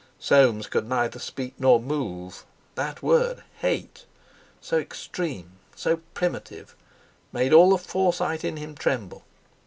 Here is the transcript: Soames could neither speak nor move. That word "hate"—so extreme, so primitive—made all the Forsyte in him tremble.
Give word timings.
Soames 0.17 0.65
could 0.65 0.89
neither 0.89 1.19
speak 1.19 1.53
nor 1.59 1.79
move. 1.79 2.43
That 2.73 3.03
word 3.03 3.43
"hate"—so 3.59 4.79
extreme, 4.79 5.59
so 5.75 5.97
primitive—made 6.15 7.53
all 7.53 7.69
the 7.69 7.77
Forsyte 7.77 8.43
in 8.43 8.57
him 8.57 8.73
tremble. 8.73 9.23